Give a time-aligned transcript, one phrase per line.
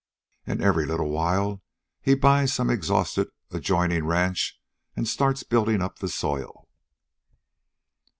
[0.47, 1.61] And every little while
[2.01, 4.59] he buys some exhausted adjoining ranch
[4.95, 6.67] and starts building up the soil."